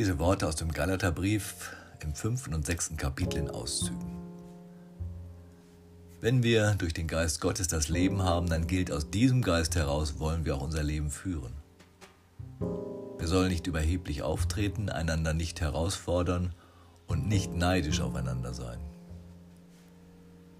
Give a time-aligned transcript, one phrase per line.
[0.00, 4.16] Diese Worte aus dem Galaterbrief im fünften und sechsten Kapitel in Auszügen.
[6.22, 10.18] Wenn wir durch den Geist Gottes das Leben haben, dann gilt aus diesem Geist heraus,
[10.18, 11.52] wollen wir auch unser Leben führen.
[13.18, 16.54] Wir sollen nicht überheblich auftreten, einander nicht herausfordern
[17.06, 18.80] und nicht neidisch aufeinander sein.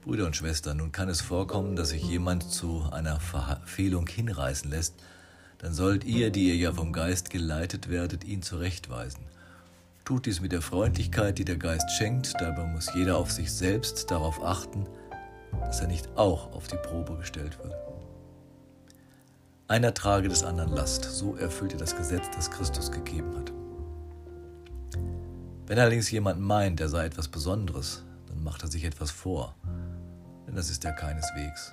[0.02, 4.96] Brüder und Schwestern, nun kann es vorkommen, dass sich jemand zu einer Verfehlung hinreißen lässt,
[5.60, 9.24] dann sollt ihr, die ihr ja vom Geist geleitet werdet, ihn zurechtweisen.
[10.05, 14.10] Tut dies mit der Freundlichkeit, die der Geist schenkt, dabei muss jeder auf sich selbst
[14.10, 14.87] darauf achten,
[15.60, 17.74] dass er nicht auch auf die Probe gestellt wird.
[19.68, 23.52] Einer trage des anderen Last, so erfüllt ihr das Gesetz, das Christus gegeben hat.
[25.66, 29.54] Wenn allerdings jemand meint, er sei etwas Besonderes, dann macht er sich etwas vor,
[30.46, 31.73] denn das ist er keineswegs.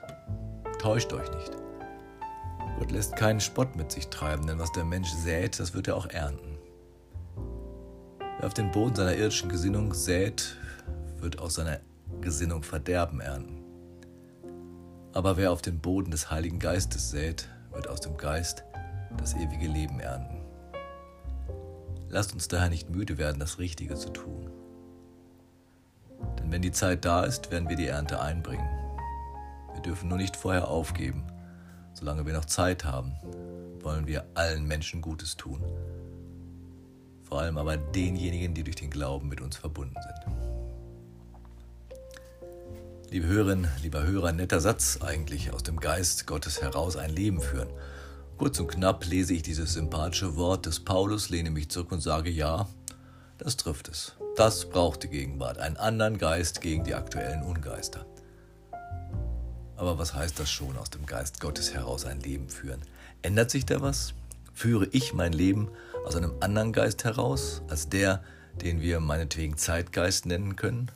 [0.79, 1.66] Täuscht euch nicht.
[2.77, 5.95] Gott lässt keinen Spott mit sich treiben, denn was der Mensch sät, das wird er
[5.95, 6.59] auch ernten.
[8.37, 10.55] Wer auf den Boden seiner irdischen Gesinnung sät,
[11.17, 11.79] wird aus seiner
[12.21, 13.63] Gesinnung Verderben ernten.
[15.13, 18.63] Aber wer auf den Boden des Heiligen Geistes sät, wird aus dem Geist
[19.17, 20.43] das ewige Leben ernten.
[22.09, 24.51] Lasst uns daher nicht müde werden, das Richtige zu tun.
[26.39, 28.69] Denn wenn die Zeit da ist, werden wir die Ernte einbringen.
[29.73, 31.23] Wir dürfen nur nicht vorher aufgeben.
[31.97, 33.13] Solange wir noch Zeit haben,
[33.81, 35.63] wollen wir allen Menschen Gutes tun.
[37.23, 40.35] Vor allem aber denjenigen, die durch den Glauben mit uns verbunden sind.
[43.09, 47.69] Liebe Hörerinnen, lieber Hörer, netter Satz eigentlich aus dem Geist Gottes heraus ein Leben führen.
[48.37, 52.29] Kurz und knapp lese ich dieses sympathische Wort des Paulus, lehne mich zurück und sage
[52.29, 52.67] ja,
[53.39, 54.13] das trifft es.
[54.35, 58.05] Das braucht die Gegenwart, einen anderen Geist gegen die aktuellen Ungeister.
[59.77, 62.81] Aber was heißt das schon aus dem Geist Gottes heraus ein Leben führen?
[63.21, 64.13] Ändert sich da was?
[64.53, 65.69] Führe ich mein Leben
[66.03, 68.23] aus einem anderen Geist heraus, als der,
[68.61, 70.91] den wir meinetwegen Zeitgeist nennen können?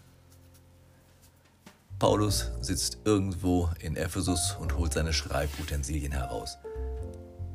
[1.99, 6.57] Paulus sitzt irgendwo in Ephesus und holt seine Schreibutensilien heraus.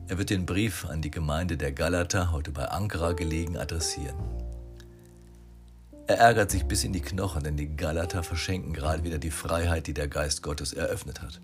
[0.06, 4.14] Er wird den Brief an die Gemeinde der Galater, heute bei Ankara gelegen, adressieren.
[6.06, 9.86] Er ärgert sich bis in die Knochen, denn die Galater verschenken gerade wieder die Freiheit,
[9.86, 11.40] die der Geist Gottes eröffnet hat.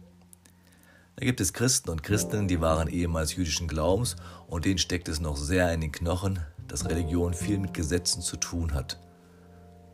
[1.17, 5.21] Da gibt es Christen und Christinnen, die waren ehemals jüdischen Glaubens und denen steckt es
[5.21, 8.99] noch sehr in den Knochen, dass Religion viel mit Gesetzen zu tun hat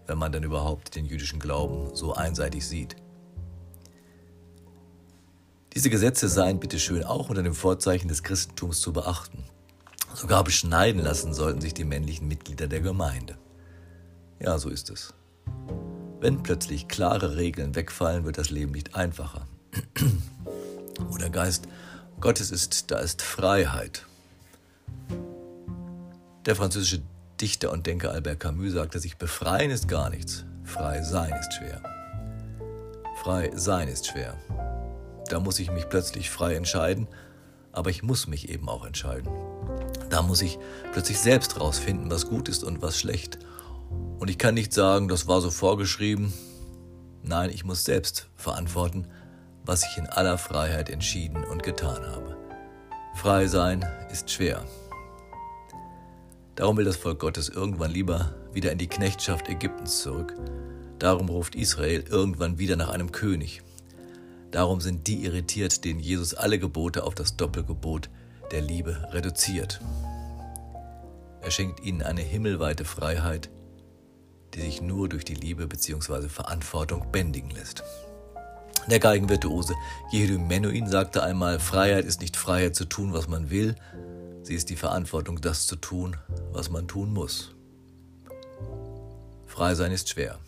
[0.08, 2.96] wenn man denn überhaupt den jüdischen Glauben so einseitig sieht.
[5.74, 9.44] Diese Gesetze seien bitteschön auch unter dem Vorzeichen des Christentums zu beachten.
[10.14, 13.36] Sogar beschneiden lassen sollten sich die männlichen Mitglieder der Gemeinde.
[14.40, 15.14] Ja, so ist es.
[16.20, 19.46] Wenn plötzlich klare Regeln wegfallen, wird das Leben nicht einfacher.
[21.00, 21.68] Wo der Geist
[22.20, 24.04] Gottes ist, da ist Freiheit.
[26.46, 27.02] Der französische
[27.40, 31.80] Dichter und Denker Albert Camus sagte sich, befreien ist gar nichts, frei sein ist schwer.
[33.22, 34.36] Frei sein ist schwer.
[35.28, 37.06] Da muss ich mich plötzlich frei entscheiden,
[37.72, 39.30] aber ich muss mich eben auch entscheiden.
[40.10, 40.58] Da muss ich
[40.92, 43.38] plötzlich selbst rausfinden, was gut ist und was schlecht.
[44.18, 46.32] Und ich kann nicht sagen, das war so vorgeschrieben.
[47.22, 49.06] Nein, ich muss selbst verantworten,
[49.64, 52.36] was ich in aller Freiheit entschieden und getan habe.
[53.14, 54.64] Frei sein ist schwer.
[56.54, 60.34] Darum will das Volk Gottes irgendwann lieber wieder in die Knechtschaft Ägyptens zurück.
[60.98, 63.62] Darum ruft Israel irgendwann wieder nach einem König.
[64.50, 68.08] Darum sind die irritiert, denen Jesus alle Gebote auf das Doppelgebot
[68.50, 69.80] der Liebe reduziert.
[71.42, 73.50] Er schenkt ihnen eine himmelweite Freiheit,
[74.58, 76.28] die sich nur durch die Liebe bzw.
[76.28, 77.82] Verantwortung bändigen lässt.
[78.88, 79.74] Der Geigenvirtuose
[80.10, 83.76] Jehu Menuhin sagte einmal, Freiheit ist nicht Freiheit zu tun, was man will,
[84.48, 86.16] Sie ist die Verantwortung, das zu tun,
[86.52, 87.54] was man tun muss.
[89.46, 90.38] Frei sein ist schwer.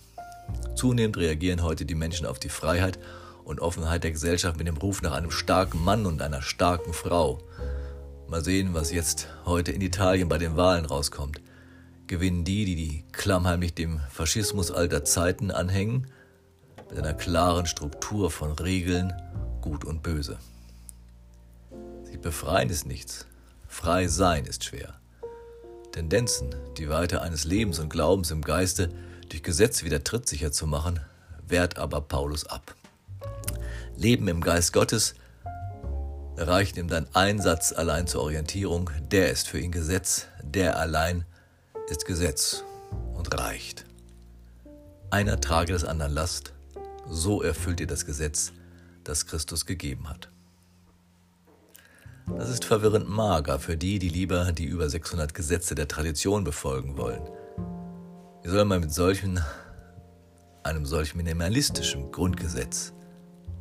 [0.75, 2.99] Zunehmend reagieren heute die Menschen auf die Freiheit
[3.45, 7.41] und Offenheit der Gesellschaft mit dem Ruf nach einem starken Mann und einer starken Frau.
[8.27, 11.43] Mal sehen, was jetzt heute in Italien bei den Wahlen rauskommt.
[12.11, 16.09] Gewinnen die, die die klammheimlich dem Faschismus alter Zeiten anhängen,
[16.89, 19.13] mit einer klaren Struktur von Regeln,
[19.61, 20.37] Gut und Böse.
[22.03, 23.29] Sie befreien ist nichts,
[23.69, 24.95] Frei sein ist schwer.
[25.93, 28.89] Tendenzen, die Weite eines Lebens und Glaubens im Geiste
[29.29, 30.99] durch Gesetz wieder trittsicher zu machen,
[31.47, 32.75] wehrt aber Paulus ab.
[33.95, 35.15] Leben im Geist Gottes
[36.37, 41.25] reicht ihm dann ein Satz allein zur Orientierung, der ist für ihn Gesetz, der allein
[41.91, 42.63] ist Gesetz
[43.15, 43.85] und reicht.
[45.11, 46.53] Einer trage des anderen Last,
[47.09, 48.53] so erfüllt ihr das Gesetz,
[49.03, 50.31] das Christus gegeben hat.
[52.39, 56.97] Das ist verwirrend mager für die, die lieber die über 600 Gesetze der Tradition befolgen
[56.97, 57.29] wollen.
[58.45, 59.41] Wie soll man mit solchen,
[60.63, 62.93] einem solch minimalistischen Grundgesetz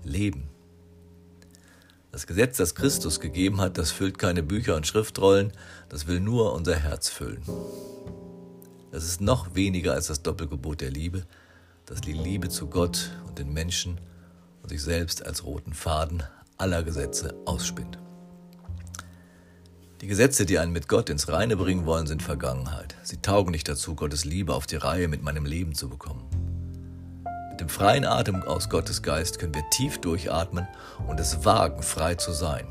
[0.03, 0.49] leben?
[2.19, 5.53] Das Gesetz, das Christus gegeben hat, das füllt keine Bücher und Schriftrollen,
[5.87, 7.41] das will nur unser Herz füllen.
[8.91, 11.25] Das ist noch weniger als das Doppelgebot der Liebe,
[11.85, 14.01] das die Liebe zu Gott und den Menschen
[14.61, 16.21] und sich selbst als roten Faden
[16.57, 17.97] aller Gesetze ausspinnt.
[20.01, 22.97] Die Gesetze, die einen mit Gott ins Reine bringen wollen, sind Vergangenheit.
[23.01, 26.29] Sie taugen nicht dazu, Gottes Liebe auf die Reihe mit meinem Leben zu bekommen.
[27.59, 30.65] Mit dem freien Atem aus Gottes Geist können wir tief durchatmen
[31.09, 32.65] und es wagen, frei zu sein.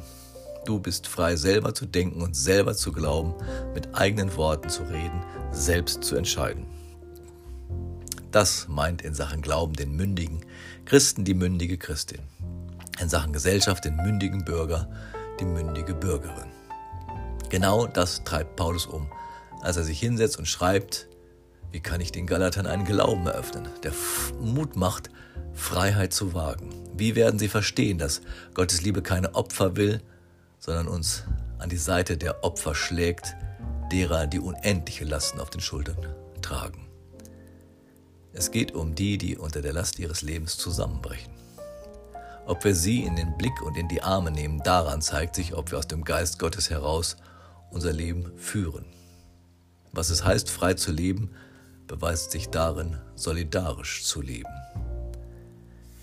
[0.65, 3.35] Du bist frei, selber zu denken und selber zu glauben,
[3.75, 6.65] mit eigenen Worten zu reden, selbst zu entscheiden.
[8.31, 10.43] Das meint in Sachen Glauben den mündigen
[10.87, 12.23] Christen die mündige Christin.
[12.99, 14.89] In Sachen Gesellschaft den mündigen Bürger
[15.39, 16.49] die mündige Bürgerin.
[17.51, 19.07] Genau das treibt Paulus um,
[19.61, 21.09] als er sich hinsetzt und schreibt,
[21.73, 23.93] wie kann ich den Galatern einen Glauben eröffnen, der
[24.41, 25.11] Mut macht,
[25.53, 26.73] Freiheit zu wagen?
[26.97, 28.23] Wie werden sie verstehen, dass
[28.55, 30.01] Gottes Liebe keine Opfer will,
[30.59, 31.25] sondern uns
[31.59, 33.37] an die Seite der Opfer schlägt,
[33.93, 35.99] derer die unendliche Lasten auf den Schultern
[36.43, 36.87] tragen.
[38.33, 41.33] Es geht um die, die unter der Last ihres Lebens zusammenbrechen.
[42.47, 45.71] Ob wir sie in den Blick und in die Arme nehmen, daran zeigt sich, ob
[45.71, 47.17] wir aus dem Geist Gottes heraus
[47.71, 48.87] unser Leben führen.
[49.93, 51.31] Was es heißt, frei zu leben,
[51.89, 54.53] beweist sich darin, solidarisch zu leben.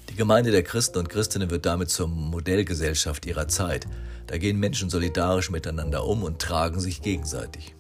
[0.10, 3.88] Die Gemeinde der Christen und Christinnen wird damit zur Modellgesellschaft ihrer Zeit.
[4.28, 7.76] Da gehen Menschen solidarisch miteinander um und tragen sich gegenseitig.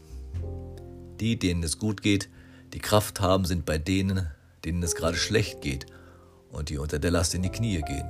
[1.19, 2.29] Die, denen es gut geht,
[2.73, 4.27] die Kraft haben, sind bei denen,
[4.63, 5.85] denen es gerade schlecht geht
[6.51, 8.07] und die unter der Last in die Knie gehen.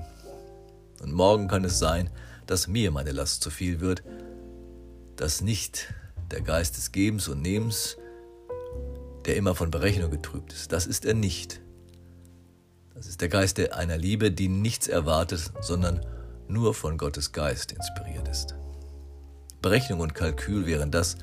[1.02, 2.10] Und morgen kann es sein,
[2.48, 4.04] dass mir meine Last zu viel wird,
[5.16, 5.94] dass nicht
[6.32, 7.98] der Geist des Gebens und Nehmens,
[9.26, 11.62] der immer von Berechnung getrübt ist, das ist er nicht.
[12.94, 16.06] Das ist der Geist einer Liebe, die nichts erwartet, sondern
[16.48, 18.56] nur von Gottes Geist inspiriert ist.
[19.62, 21.18] Berechnung und Kalkül wären das,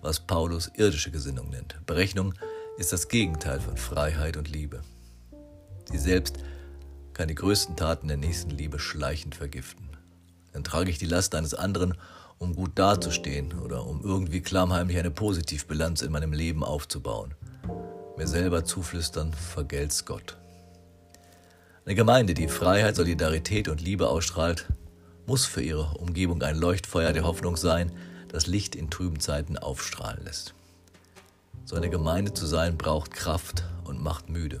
[0.00, 1.84] was Paulus irdische Gesinnung nennt.
[1.84, 2.34] Berechnung
[2.78, 4.82] ist das Gegenteil von Freiheit und Liebe.
[5.90, 6.38] Sie selbst
[7.12, 9.88] kann die größten Taten der nächsten Liebe schleichend vergiften.
[10.52, 11.94] Dann trage ich die Last eines anderen,
[12.38, 17.34] um gut dazustehen oder um irgendwie klammheimlich eine Positivbilanz in meinem Leben aufzubauen.
[18.16, 20.36] Mir selber zuflüstern, vergelt's Gott.
[21.84, 24.66] Eine Gemeinde, die Freiheit, Solidarität und Liebe ausstrahlt,
[25.26, 27.92] muss für ihre Umgebung ein Leuchtfeuer der Hoffnung sein,
[28.28, 30.54] das Licht in trüben Zeiten aufstrahlen lässt.
[31.64, 34.60] So eine Gemeinde zu sein braucht Kraft und macht müde.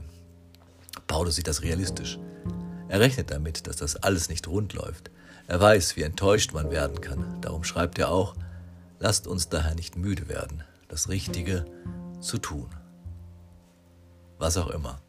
[1.06, 2.18] Paulus sieht das realistisch.
[2.88, 5.10] Er rechnet damit, dass das alles nicht rund läuft.
[5.46, 7.40] Er weiß, wie enttäuscht man werden kann.
[7.40, 8.34] Darum schreibt er auch,
[8.98, 11.64] lasst uns daher nicht müde werden, das Richtige
[12.20, 12.68] zu tun.
[14.38, 15.00] Was auch immer.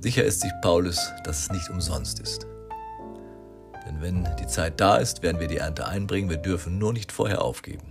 [0.00, 2.46] Sicher ist sich Paulus, dass es nicht umsonst ist.
[3.86, 6.28] Denn wenn die Zeit da ist, werden wir die Ernte einbringen.
[6.28, 7.86] Wir dürfen nur nicht vorher aufgeben.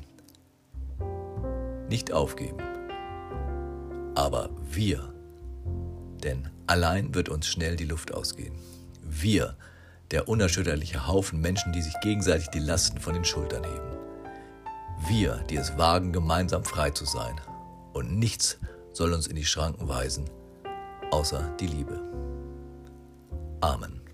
[1.90, 2.60] Nicht aufgeben.
[4.14, 5.15] Aber wir.
[6.26, 8.56] Denn allein wird uns schnell die Luft ausgehen.
[9.02, 9.56] Wir,
[10.12, 13.98] der unerschütterliche Haufen Menschen, die sich gegenseitig die Lasten von den Schultern heben.
[15.08, 17.40] Wir, die es wagen, gemeinsam frei zu sein.
[17.94, 18.58] Und nichts
[18.92, 20.30] soll uns in die Schranken weisen
[21.16, 22.02] außer die Liebe.
[23.62, 24.05] Amen.